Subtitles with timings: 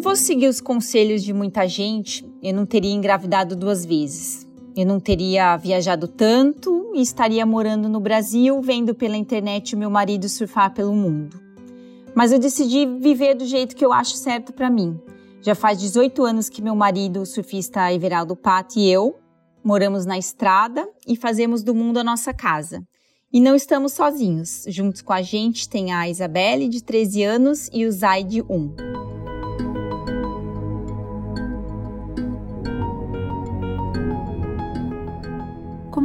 [0.00, 4.48] eu fosse seguir os conselhos de muita gente, eu não teria engravidado duas vezes.
[4.74, 9.90] Eu não teria viajado tanto e estaria morando no Brasil, vendo pela internet o meu
[9.90, 11.38] marido surfar pelo mundo.
[12.14, 14.98] Mas eu decidi viver do jeito que eu acho certo para mim.
[15.42, 19.18] Já faz 18 anos que meu marido, o surfista Everaldo Pato e eu
[19.62, 22.82] moramos na estrada e fazemos do mundo a nossa casa.
[23.30, 24.64] E não estamos sozinhos.
[24.66, 28.89] Juntos com a gente tem a Isabelle, de 13 anos, e o Zay, de 1.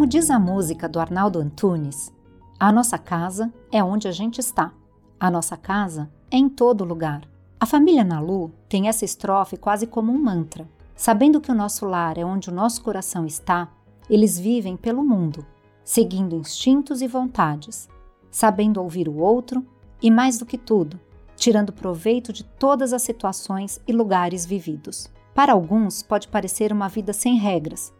[0.05, 2.13] Como diz a música do Arnaldo Antunes,
[2.59, 4.71] a nossa casa é onde a gente está.
[5.19, 7.27] A nossa casa é em todo lugar.
[7.59, 10.69] A família Nalu tem essa estrofe quase como um mantra.
[10.95, 13.67] Sabendo que o nosso lar é onde o nosso coração está,
[14.07, 15.43] eles vivem pelo mundo,
[15.83, 17.89] seguindo instintos e vontades,
[18.29, 19.65] sabendo ouvir o outro
[19.99, 20.99] e, mais do que tudo,
[21.35, 25.09] tirando proveito de todas as situações e lugares vividos.
[25.33, 27.91] Para alguns, pode parecer uma vida sem regras,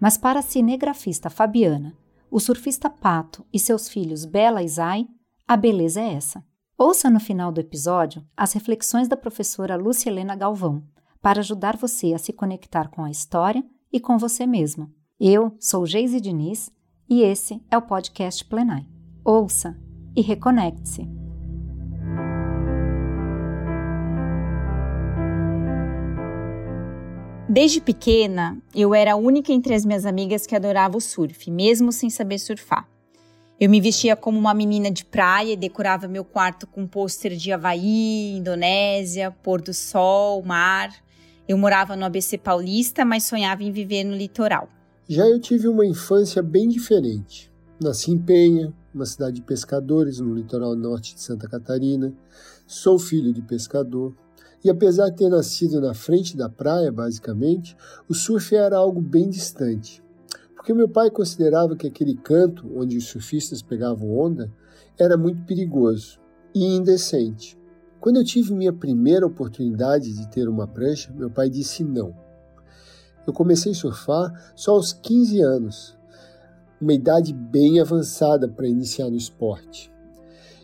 [0.00, 1.96] mas para a cinegrafista Fabiana,
[2.30, 5.06] o surfista Pato e seus filhos Bela e Zay,
[5.46, 6.44] a beleza é essa.
[6.76, 10.82] Ouça no final do episódio as reflexões da professora Lúcia Helena Galvão,
[11.20, 14.90] para ajudar você a se conectar com a história e com você mesma.
[15.18, 16.70] Eu sou Geise Diniz
[17.08, 18.86] e esse é o podcast Plenai.
[19.24, 19.76] Ouça
[20.14, 21.17] e reconecte-se.
[27.48, 31.90] Desde pequena, eu era a única entre as minhas amigas que adorava o surf, mesmo
[31.90, 32.86] sem saber surfar.
[33.58, 37.50] Eu me vestia como uma menina de praia e decorava meu quarto com pôster de
[37.50, 40.94] Havaí, Indonésia, pôr do sol, mar.
[41.48, 44.68] Eu morava no ABC Paulista, mas sonhava em viver no litoral.
[45.08, 47.50] Já eu tive uma infância bem diferente.
[47.80, 52.12] Nasci em Penha, uma cidade de pescadores no litoral norte de Santa Catarina.
[52.66, 54.14] Sou filho de pescador.
[54.64, 57.76] E apesar de ter nascido na frente da praia, basicamente,
[58.08, 60.02] o surf era algo bem distante.
[60.54, 64.52] Porque meu pai considerava que aquele canto onde os surfistas pegavam onda
[64.98, 66.18] era muito perigoso
[66.54, 67.56] e indecente.
[68.00, 72.14] Quando eu tive minha primeira oportunidade de ter uma prancha, meu pai disse não.
[73.26, 75.96] Eu comecei a surfar só aos 15 anos,
[76.80, 79.92] uma idade bem avançada para iniciar no esporte.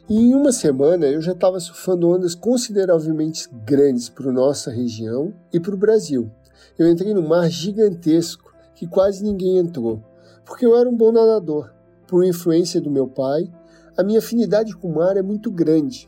[0.07, 5.59] E em uma semana eu já estava surfando ondas consideravelmente grandes para nossa região e
[5.59, 6.31] para o Brasil.
[6.79, 10.03] Eu entrei num mar gigantesco que quase ninguém entrou,
[10.45, 11.73] porque eu era um bom nadador.
[12.07, 13.51] Por influência do meu pai,
[13.97, 16.07] a minha afinidade com o mar é muito grande.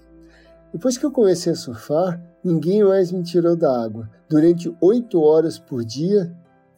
[0.70, 5.58] Depois que eu comecei a surfar, ninguém mais me tirou da água, durante oito horas
[5.58, 6.30] por dia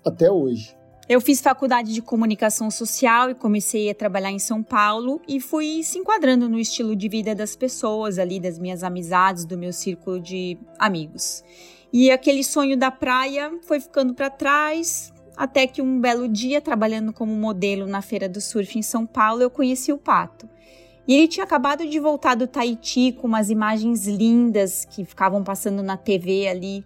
[0.05, 0.78] até hoje.
[1.09, 5.83] Eu fiz faculdade de comunicação social e comecei a trabalhar em São Paulo e fui
[5.83, 10.21] se enquadrando no estilo de vida das pessoas ali, das minhas amizades, do meu círculo
[10.21, 11.43] de amigos.
[11.91, 17.11] E aquele sonho da praia foi ficando para trás, até que um belo dia, trabalhando
[17.11, 20.47] como modelo na Feira do Surf em São Paulo, eu conheci o Pato.
[21.07, 25.83] E ele tinha acabado de voltar do Tahiti com umas imagens lindas que ficavam passando
[25.83, 26.85] na TV ali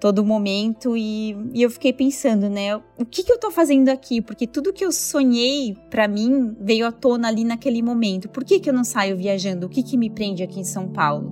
[0.00, 4.20] todo momento e, e, eu fiquei pensando, né, o que, que eu tô fazendo aqui?
[4.20, 8.28] Porque tudo que eu sonhei para mim veio à tona ali naquele momento.
[8.28, 9.66] Por que, que eu não saio viajando?
[9.66, 11.30] O que, que me prende aqui em São Paulo?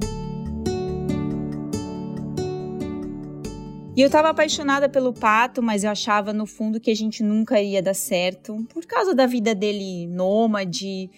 [3.96, 7.60] E eu tava apaixonada pelo Pato, mas eu achava no fundo que a gente nunca
[7.60, 11.08] ia dar certo, por causa da vida dele nômade.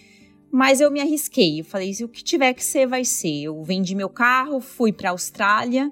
[0.51, 3.43] Mas eu me arrisquei, eu falei, o que tiver que ser, vai ser.
[3.43, 5.91] Eu vendi meu carro, fui para a Austrália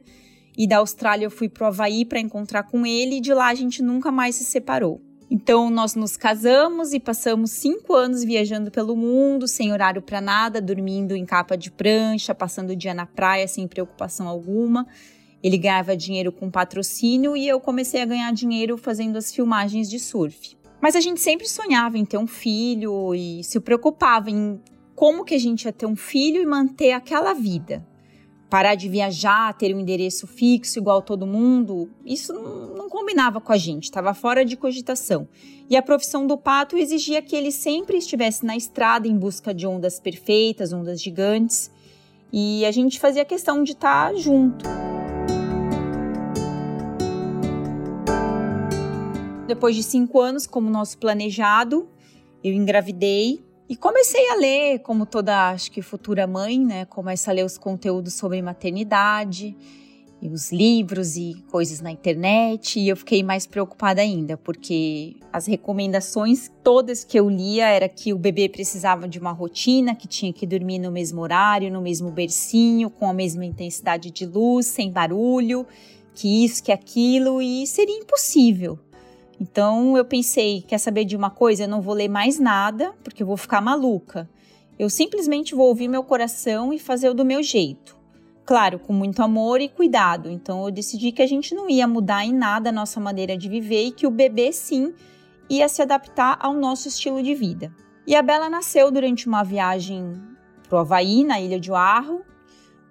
[0.57, 3.55] e da Austrália eu fui pro Havaí para encontrar com ele e de lá a
[3.55, 5.01] gente nunca mais se separou.
[5.29, 10.61] Então nós nos casamos e passamos cinco anos viajando pelo mundo, sem horário para nada,
[10.61, 14.87] dormindo em capa de prancha, passando o dia na praia sem preocupação alguma.
[15.43, 19.99] Ele ganhava dinheiro com patrocínio e eu comecei a ganhar dinheiro fazendo as filmagens de
[19.99, 20.55] surf.
[20.79, 24.61] Mas a gente sempre sonhava em ter um filho e se preocupava em
[24.93, 27.85] como que a gente ia ter um filho e manter aquela vida
[28.55, 33.57] parar de viajar, ter um endereço fixo igual todo mundo, isso não, combinava com a
[33.57, 35.27] gente, estava fora de cogitação.
[35.69, 39.67] E a profissão do pato exigia que ele sempre estivesse na estrada em busca de
[39.67, 41.69] ondas perfeitas, ondas gigantes,
[42.31, 44.63] e a gente fazia questão de estar tá junto.
[49.47, 51.89] Depois de cinco anos, como nosso planejado,
[52.41, 56.85] eu engravidei e comecei a ler, como toda, acho que futura mãe, né?
[56.85, 59.55] Começa a ler os conteúdos sobre maternidade.
[60.21, 65.45] e os livros e coisas na internet, e eu fiquei mais preocupada ainda, porque as
[65.45, 70.33] recomendações todas que eu lia era que o bebê precisava de uma rotina, que tinha
[70.33, 74.89] que dormir no mesmo horário, no mesmo bercinho, com a mesma intensidade de luz, sem
[74.89, 75.67] barulho,
[76.13, 78.79] que isso, que aquilo, e seria impossível.
[79.39, 81.63] Então eu pensei, quer saber de uma coisa?
[81.63, 84.29] Eu não vou ler mais nada, porque eu vou ficar maluca.
[84.77, 87.95] Eu simplesmente vou ouvir meu coração e fazer do meu jeito.
[88.45, 90.29] Claro, com muito amor e cuidado.
[90.29, 93.49] Então eu decidi que a gente não ia mudar em nada a nossa maneira de
[93.49, 94.93] viver e que o bebê sim
[95.49, 97.73] ia se adaptar ao nosso estilo de vida.
[98.05, 100.13] E a Bela nasceu durante uma viagem
[100.69, 102.21] para o Havaí, na Ilha de Oahu.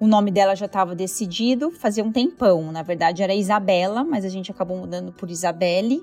[0.01, 2.73] O nome dela já estava decidido fazia um tempão.
[2.73, 6.03] Na verdade era Isabela, mas a gente acabou mudando por Isabelle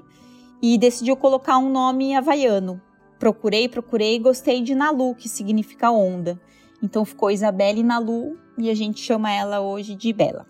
[0.61, 2.81] e decidiu colocar um nome havaiano.
[3.17, 6.39] Procurei, procurei e gostei de Nalu, que significa onda.
[6.81, 10.45] Então ficou Isabelle Nalu e a gente chama ela hoje de Bela.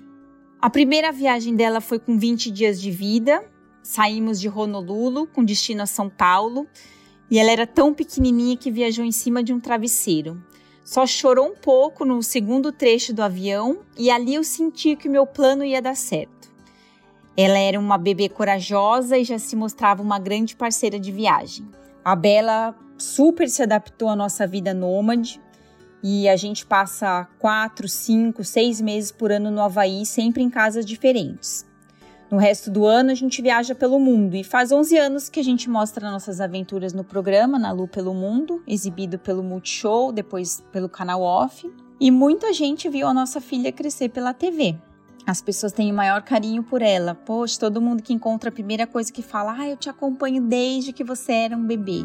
[0.62, 3.44] A primeira viagem dela foi com 20 dias de vida.
[3.82, 6.68] Saímos de Honolulu com destino a São Paulo
[7.32, 10.42] e ela era tão pequenininha que viajou em cima de um travesseiro.
[10.84, 15.12] Só chorou um pouco no segundo trecho do avião e ali eu senti que o
[15.12, 16.51] meu plano ia dar certo.
[17.36, 21.68] Ela era uma bebê corajosa e já se mostrava uma grande parceira de viagem.
[22.04, 25.40] A Bela super se adaptou à nossa vida nômade
[26.04, 30.86] e a gente passa quatro, cinco, seis meses por ano no Havaí, sempre em casas
[30.86, 31.66] diferentes.
[32.30, 35.44] No resto do ano, a gente viaja pelo mundo e faz 11 anos que a
[35.44, 40.88] gente mostra nossas aventuras no programa Na Lu pelo Mundo, exibido pelo Multishow, depois pelo
[40.88, 41.70] canal Off.
[42.00, 44.78] E muita gente viu a nossa filha crescer pela TV.
[45.26, 47.14] As pessoas têm o maior carinho por ela.
[47.14, 50.92] Poxa, todo mundo que encontra a primeira coisa que fala: Ah, eu te acompanho desde
[50.92, 52.04] que você era um bebê.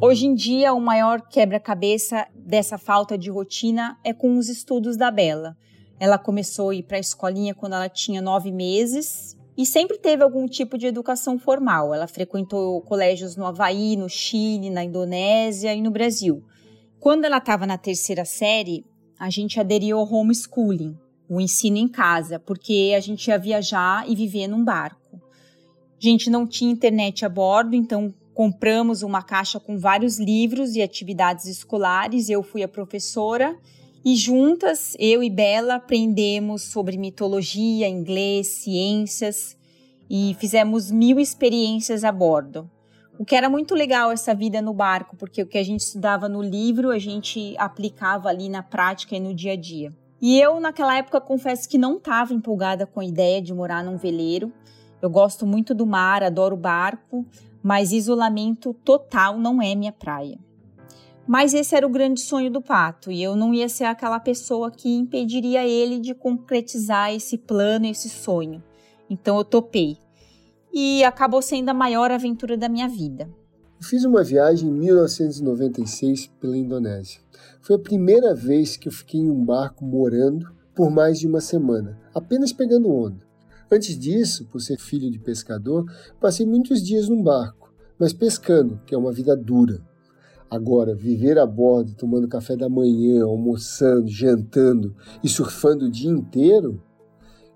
[0.00, 5.10] Hoje em dia, o maior quebra-cabeça dessa falta de rotina é com os estudos da
[5.10, 5.56] Bela.
[5.98, 10.22] Ela começou a ir para a escolinha quando ela tinha nove meses e sempre teve
[10.22, 11.92] algum tipo de educação formal.
[11.92, 16.44] Ela frequentou colégios no Havaí, no Chile, na Indonésia e no Brasil.
[17.00, 18.86] Quando ela estava na terceira série,
[19.18, 20.96] a gente aderiu ao homeschooling,
[21.28, 25.20] o ensino em casa, porque a gente ia viajar e viver num barco.
[25.20, 30.82] A gente não tinha internet a bordo, então compramos uma caixa com vários livros e
[30.82, 32.28] atividades escolares.
[32.28, 33.58] Eu fui a professora
[34.10, 39.54] e juntas, eu e Bela, aprendemos sobre mitologia, inglês, ciências
[40.08, 42.70] e fizemos mil experiências a bordo.
[43.18, 46.26] O que era muito legal essa vida no barco, porque o que a gente estudava
[46.26, 49.92] no livro, a gente aplicava ali na prática e no dia a dia.
[50.22, 53.98] E eu, naquela época, confesso que não estava empolgada com a ideia de morar num
[53.98, 54.50] veleiro.
[55.02, 57.26] Eu gosto muito do mar, adoro barco,
[57.62, 60.38] mas isolamento total não é minha praia.
[61.28, 64.70] Mas esse era o grande sonho do pato e eu não ia ser aquela pessoa
[64.70, 68.64] que impediria ele de concretizar esse plano, esse sonho.
[69.10, 69.98] Então eu topei.
[70.72, 73.28] E acabou sendo a maior aventura da minha vida.
[73.78, 77.20] fiz uma viagem em 1996 pela Indonésia.
[77.60, 81.42] Foi a primeira vez que eu fiquei em um barco morando por mais de uma
[81.42, 83.26] semana, apenas pegando onda.
[83.70, 85.84] Antes disso, por ser filho de pescador,
[86.18, 89.86] passei muitos dias num barco, mas pescando, que é uma vida dura.
[90.50, 96.82] Agora, viver a bordo, tomando café da manhã, almoçando, jantando e surfando o dia inteiro,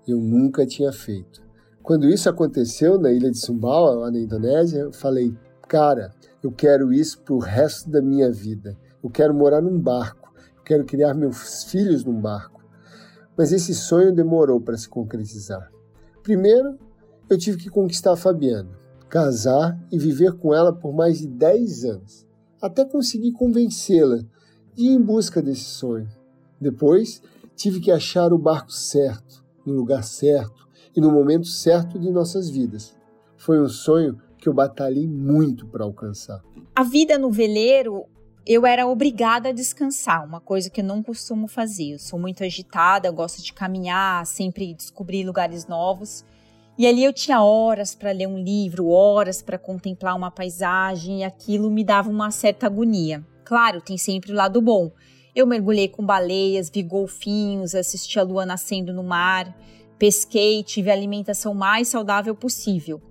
[0.07, 1.41] eu nunca tinha feito.
[1.81, 5.35] Quando isso aconteceu na ilha de Sumbawa, lá na Indonésia, eu falei,
[5.67, 8.77] cara, eu quero isso para o resto da minha vida.
[9.03, 12.63] Eu quero morar num barco, eu quero criar meus filhos num barco.
[13.35, 15.71] Mas esse sonho demorou para se concretizar.
[16.21, 16.77] Primeiro,
[17.27, 18.69] eu tive que conquistar a Fabiana,
[19.09, 22.32] casar e viver com ela por mais de 10 anos
[22.63, 24.19] até conseguir convencê-la
[24.73, 26.07] de ir em busca desse sonho.
[26.61, 27.21] Depois,
[27.57, 30.65] tive que achar o barco certo, no lugar certo
[30.95, 32.95] e no momento certo de nossas vidas.
[33.35, 36.41] Foi um sonho que eu batalhei muito para alcançar.
[36.73, 38.05] A vida no veleiro,
[38.47, 41.91] eu era obrigada a descansar, uma coisa que eu não costumo fazer.
[41.91, 46.23] Eu sou muito agitada, gosto de caminhar, sempre descobrir lugares novos.
[46.75, 51.23] E ali eu tinha horas para ler um livro, horas para contemplar uma paisagem, e
[51.23, 53.23] aquilo me dava uma certa agonia.
[53.43, 54.91] Claro, tem sempre o lado bom.
[55.35, 59.55] Eu mergulhei com baleias, vi golfinhos, assisti a lua nascendo no mar,
[59.99, 63.01] pesquei, tive a alimentação mais saudável possível.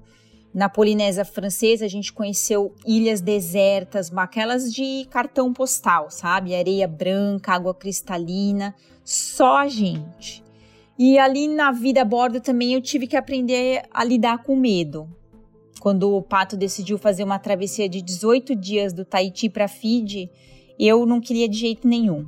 [0.52, 6.54] Na Polinésia Francesa, a gente conheceu ilhas desertas, aquelas de cartão postal, sabe?
[6.54, 10.44] Areia branca, água cristalina, só a gente.
[11.04, 15.08] E ali na vida a bordo também eu tive que aprender a lidar com medo.
[15.80, 20.30] Quando o Pato decidiu fazer uma travessia de 18 dias do Tahiti para Fiji,
[20.78, 22.24] eu não queria de jeito nenhum.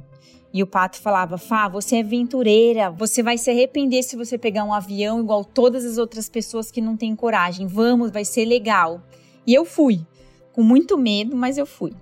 [0.52, 4.64] E o Pato falava: Fá, você é aventureira, você vai se arrepender se você pegar
[4.64, 7.68] um avião igual todas as outras pessoas que não têm coragem.
[7.68, 9.04] Vamos, vai ser legal.
[9.46, 10.04] E eu fui,
[10.52, 11.92] com muito medo, mas eu fui.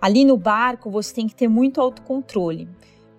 [0.00, 2.68] Ali no barco você tem que ter muito autocontrole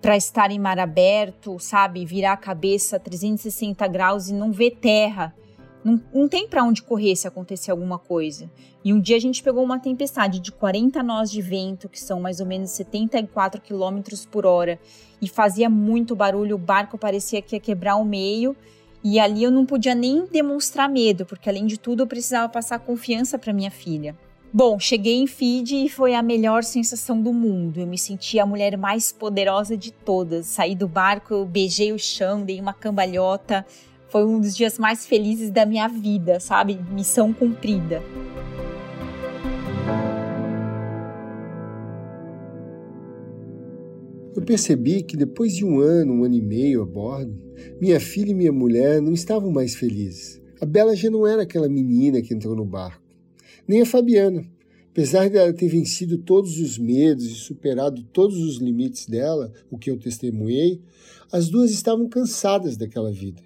[0.00, 2.04] para estar em mar aberto, sabe?
[2.04, 5.34] Virar a cabeça 360 graus e não ver terra.
[5.82, 8.50] Não, não tem para onde correr se acontecer alguma coisa.
[8.84, 12.20] E um dia a gente pegou uma tempestade de 40 nós de vento, que são
[12.20, 14.00] mais ou menos 74 km
[14.30, 14.78] por hora,
[15.20, 16.56] e fazia muito barulho.
[16.56, 18.56] O barco parecia que ia quebrar o meio.
[19.02, 22.80] E ali eu não podia nem demonstrar medo, porque além de tudo eu precisava passar
[22.80, 24.16] confiança para minha filha.
[24.58, 27.78] Bom, cheguei em Fiji e foi a melhor sensação do mundo.
[27.78, 30.46] Eu me senti a mulher mais poderosa de todas.
[30.46, 33.66] Saí do barco, eu beijei o chão, dei uma cambalhota.
[34.08, 36.80] Foi um dos dias mais felizes da minha vida, sabe?
[36.90, 38.02] Missão cumprida.
[44.34, 47.38] Eu percebi que depois de um ano, um ano e meio a bordo,
[47.78, 50.40] minha filha e minha mulher não estavam mais felizes.
[50.58, 53.04] A Bela já não era aquela menina que entrou no barco
[53.66, 54.44] nem a Fabiana.
[54.90, 59.90] Apesar dela ter vencido todos os medos e superado todos os limites dela, o que
[59.90, 60.80] eu testemunhei,
[61.30, 63.42] as duas estavam cansadas daquela vida,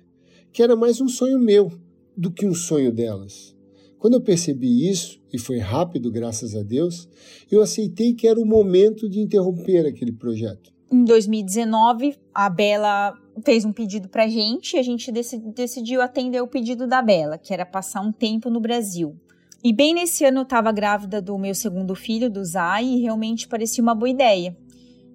[0.53, 1.73] que era mais um sonho meu
[2.17, 3.57] do que um sonho delas.
[3.99, 7.09] Quando eu percebi isso, e foi rápido, graças a Deus,
[7.51, 10.73] eu aceitei que era o momento de interromper aquele projeto.
[10.91, 13.13] Em 2019, a Bela
[13.45, 17.39] fez um pedido para a gente e a gente decidiu atender o pedido da Bela,
[17.39, 19.17] que era passar um tempo no Brasil.
[19.63, 23.47] E bem nesse ano eu estava grávida do meu segundo filho, do Zay, e realmente
[23.47, 24.57] parecia uma boa ideia.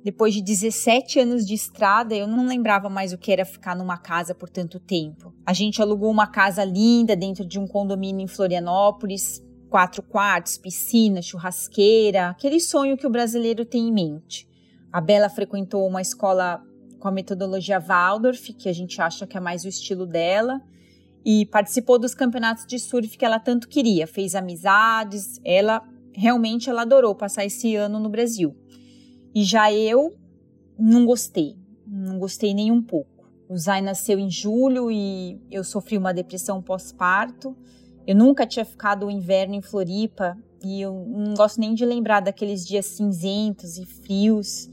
[0.03, 3.97] Depois de 17 anos de estrada, eu não lembrava mais o que era ficar numa
[3.97, 5.33] casa por tanto tempo.
[5.43, 11.23] A gente alugou uma casa linda dentro de um condomínio em Florianópolis, quatro quartos, piscina,
[11.23, 14.47] churrasqueira, aquele sonho que o brasileiro tem em mente.
[14.93, 16.61] A Bela frequentou uma escola
[16.99, 20.61] com a metodologia Waldorf, que a gente acha que é mais o estilo dela,
[21.25, 25.81] e participou dos campeonatos de surf que ela tanto queria, fez amizades, ela
[26.13, 28.55] realmente ela adorou passar esse ano no Brasil.
[29.33, 30.15] E já eu
[30.77, 33.29] não gostei, não gostei nem um pouco.
[33.49, 37.55] O Zay nasceu em julho e eu sofri uma depressão pós-parto.
[38.05, 42.21] Eu nunca tinha ficado o inverno em Floripa e eu não gosto nem de lembrar
[42.21, 44.69] daqueles dias cinzentos e frios.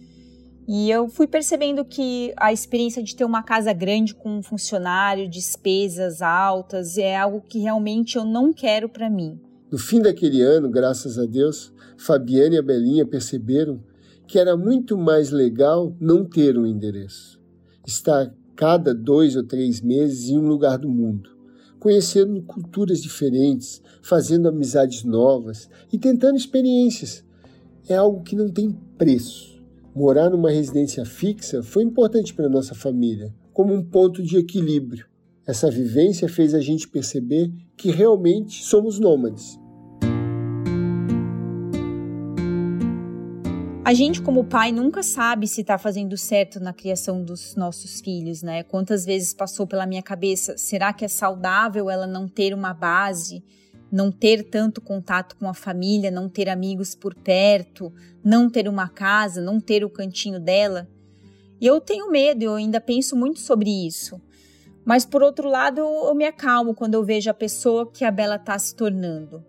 [0.67, 5.29] E eu fui percebendo que a experiência de ter uma casa grande com um funcionário,
[5.29, 9.41] despesas altas, é algo que realmente eu não quero para mim.
[9.71, 13.83] No fim daquele ano, graças a Deus, Fabiana e a Belinha perceberam
[14.27, 17.41] que era muito mais legal não ter um endereço.
[17.87, 21.31] Estar cada dois ou três meses em um lugar do mundo,
[21.81, 27.25] conhecendo culturas diferentes, fazendo amizades novas e tentando experiências.
[27.89, 29.52] É algo que não tem preço.
[29.95, 35.07] Morar numa residência fixa foi importante para nossa família, como um ponto de equilíbrio.
[35.47, 39.61] Essa vivência fez a gente perceber que realmente somos nômades.
[43.85, 48.43] A gente, como pai, nunca sabe se está fazendo certo na criação dos nossos filhos,
[48.43, 48.63] né?
[48.63, 53.45] Quantas vezes passou pela minha cabeça, será que é saudável ela não ter uma base?
[53.93, 57.93] Não ter tanto contato com a família, não ter amigos por perto,
[58.25, 60.89] não ter uma casa, não ter o cantinho dela.
[61.61, 64.19] E eu tenho medo, eu ainda penso muito sobre isso.
[64.83, 68.37] Mas por outro lado, eu me acalmo quando eu vejo a pessoa que a Bela
[68.37, 69.45] está se tornando.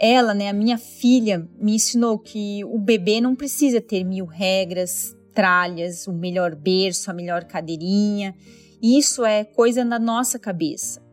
[0.00, 5.16] Ela, né, a minha filha, me ensinou que o bebê não precisa ter mil regras,
[5.34, 8.34] tralhas, o melhor berço, a melhor cadeirinha.
[8.80, 11.07] Isso é coisa na nossa cabeça.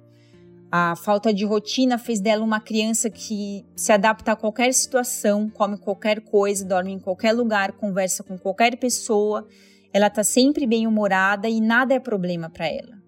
[0.77, 5.77] A falta de rotina fez dela uma criança que se adapta a qualquer situação, come
[5.77, 9.47] qualquer coisa, dorme em qualquer lugar, conversa com qualquer pessoa.
[9.93, 13.01] Ela está sempre bem humorada e nada é problema para ela.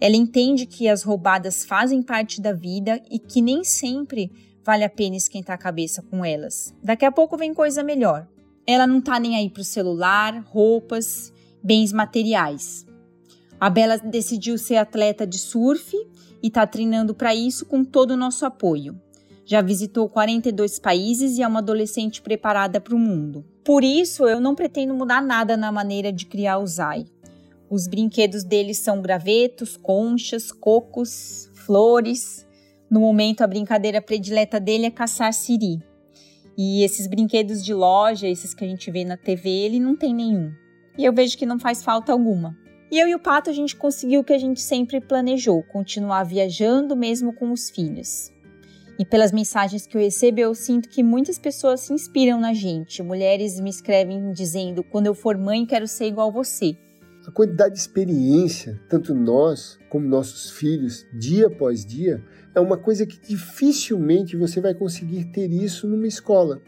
[0.00, 4.32] Ela entende que as roubadas fazem parte da vida e que nem sempre
[4.64, 6.74] vale a pena esquentar a cabeça com elas.
[6.82, 8.26] Daqui a pouco vem coisa melhor.
[8.66, 12.84] Ela não tá nem aí pro celular, roupas, bens materiais.
[13.60, 15.94] A Bela decidiu ser atleta de surf
[16.44, 19.00] e está treinando para isso com todo o nosso apoio.
[19.46, 23.46] Já visitou 42 países e é uma adolescente preparada para o mundo.
[23.64, 27.06] Por isso, eu não pretendo mudar nada na maneira de criar o Zai.
[27.70, 32.46] Os brinquedos dele são gravetos, conchas, cocos, flores.
[32.90, 35.82] No momento, a brincadeira predileta dele é caçar siri.
[36.58, 40.14] E esses brinquedos de loja, esses que a gente vê na TV, ele não tem
[40.14, 40.52] nenhum.
[40.98, 42.54] E eu vejo que não faz falta alguma.
[42.94, 46.22] E eu e o Pato a gente conseguiu o que a gente sempre planejou, continuar
[46.22, 48.32] viajando mesmo com os filhos.
[48.96, 53.02] E pelas mensagens que eu recebo, eu sinto que muitas pessoas se inspiram na gente.
[53.02, 56.76] Mulheres me escrevem dizendo: quando eu for mãe, quero ser igual você.
[57.26, 62.24] A quantidade de experiência, tanto nós como nossos filhos, dia após dia,
[62.54, 66.62] é uma coisa que dificilmente você vai conseguir ter isso numa escola.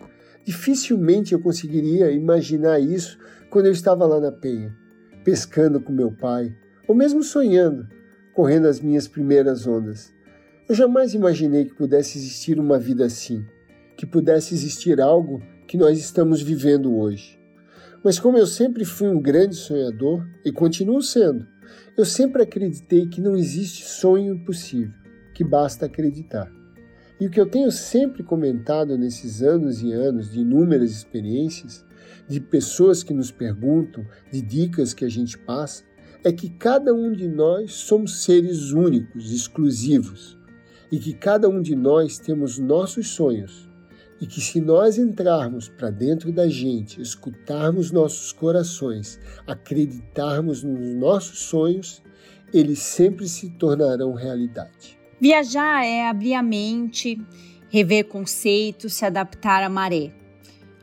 [0.44, 3.16] Dificilmente eu conseguiria imaginar isso
[3.48, 4.76] quando eu estava lá na Penha,
[5.26, 6.54] pescando com meu pai,
[6.86, 7.88] ou mesmo sonhando,
[8.32, 10.14] correndo as minhas primeiras ondas.
[10.68, 13.44] Eu jamais imaginei que pudesse existir uma vida assim,
[13.96, 17.40] que pudesse existir algo que nós estamos vivendo hoje.
[18.04, 21.44] Mas como eu sempre fui um grande sonhador e continuo sendo,
[21.98, 24.94] eu sempre acreditei que não existe sonho impossível,
[25.34, 26.48] que basta acreditar.
[27.18, 31.84] E o que eu tenho sempre comentado nesses anos e anos de inúmeras experiências,
[32.28, 35.84] de pessoas que nos perguntam, de dicas que a gente passa,
[36.24, 40.38] é que cada um de nós somos seres únicos, exclusivos,
[40.90, 43.66] e que cada um de nós temos nossos sonhos
[44.20, 51.40] e que se nós entrarmos para dentro da gente, escutarmos nossos corações, acreditarmos nos nossos
[51.40, 52.02] sonhos,
[52.52, 54.98] eles sempre se tornarão realidade.
[55.20, 57.20] Viajar é abrir a mente,
[57.68, 60.12] rever conceitos, se adaptar à maré.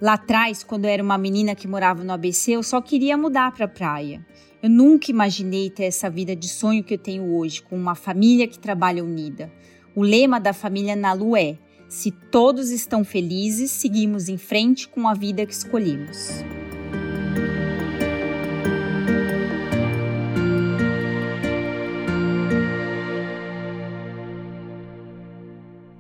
[0.02, 3.52] Lá atrás, quando eu era uma menina que morava no ABC, eu só queria mudar
[3.54, 4.26] para a praia.
[4.62, 8.48] Eu nunca imaginei ter essa vida de sonho que eu tenho hoje, com uma família
[8.48, 9.52] que trabalha unida.
[9.96, 11.58] O lema da família Nalu é:
[11.88, 16.44] se todos estão felizes, seguimos em frente com a vida que escolhemos.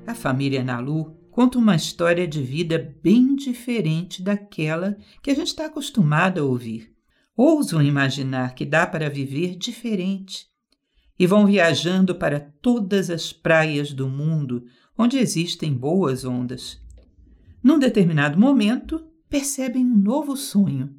[0.07, 5.65] A família Nalu conta uma história de vida bem diferente daquela que a gente está
[5.65, 6.93] acostumado a ouvir.
[7.35, 10.45] Ousam imaginar que dá para viver diferente,
[11.17, 14.63] e vão viajando para todas as praias do mundo
[14.95, 16.79] onde existem boas ondas.
[17.63, 20.95] Num determinado momento, percebem um novo sonho.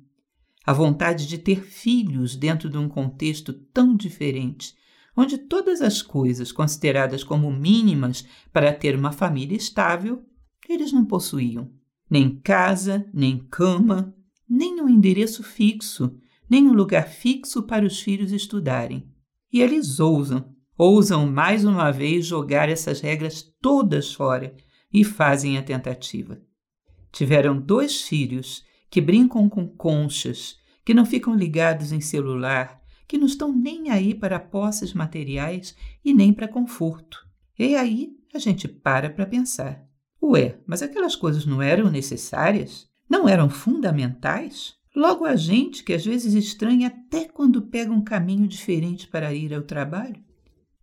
[0.67, 4.75] A vontade de ter filhos dentro de um contexto tão diferente,
[5.17, 10.25] onde todas as coisas consideradas como mínimas para ter uma família estável,
[10.69, 11.71] eles não possuíam.
[12.11, 14.15] Nem casa, nem cama,
[14.49, 16.15] nem um endereço fixo,
[16.49, 19.09] nem um lugar fixo para os filhos estudarem.
[19.53, 24.55] E eles ousam, ousam mais uma vez jogar essas regras todas fora
[24.93, 26.41] e fazem a tentativa.
[27.11, 33.27] Tiveram dois filhos que brincam com conchas, que não ficam ligados em celular, que não
[33.27, 37.27] estão nem aí para posses materiais e nem para conforto.
[37.59, 39.85] E aí a gente para para pensar:
[40.23, 42.89] ué, mas aquelas coisas não eram necessárias?
[43.09, 44.75] Não eram fundamentais?
[44.97, 49.53] Logo a gente que às vezes estranha até quando pega um caminho diferente para ir
[49.53, 50.23] ao trabalho.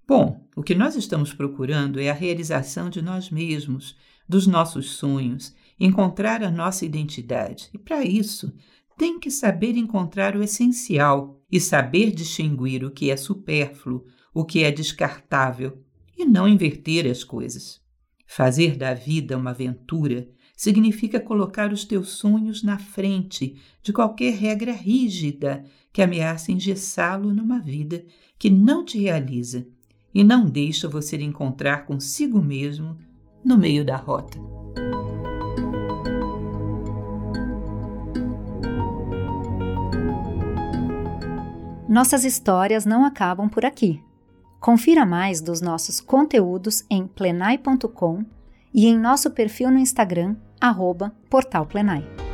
[0.07, 3.95] Bom, o que nós estamos procurando é a realização de nós mesmos,
[4.27, 7.69] dos nossos sonhos, encontrar a nossa identidade.
[7.73, 8.53] E para isso,
[8.97, 14.63] tem que saber encontrar o essencial e saber distinguir o que é supérfluo, o que
[14.63, 15.77] é descartável,
[16.17, 17.81] e não inverter as coisas.
[18.25, 24.71] Fazer da vida uma aventura significa colocar os teus sonhos na frente de qualquer regra
[24.71, 28.05] rígida que ameaça engessá-lo numa vida
[28.37, 29.67] que não te realiza
[30.13, 32.97] e não deixa você encontrar consigo mesmo
[33.43, 34.60] no meio da rota.
[41.91, 44.01] Nossas histórias não acabam por aqui.
[44.61, 48.23] Confira mais dos nossos conteúdos em plenai.com
[48.73, 52.30] e em nosso perfil no Instagram arroba Portal Plenai.